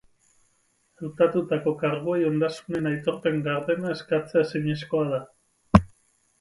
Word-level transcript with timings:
Hautatutako 1.03 1.73
karguei 1.83 2.25
ondasunen 2.31 2.91
aitorpen 2.93 3.39
gardena 3.51 3.95
eskatzea 3.99 4.47
ezinezkoa 4.49 5.09
da. 5.15 5.25